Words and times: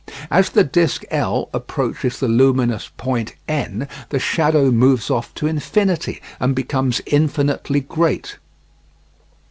As 0.31 0.49
the 0.49 0.63
disc 0.63 1.03
L 1.11 1.47
approaches 1.53 2.19
the 2.19 2.27
luminous 2.27 2.89
point 2.97 3.35
N, 3.47 3.87
the 4.09 4.17
shadow 4.17 4.71
moves 4.71 5.11
off 5.11 5.31
to 5.35 5.45
infinity, 5.45 6.23
and 6.39 6.55
becomes 6.55 7.01
infinitely 7.05 7.81
great. 7.81 8.39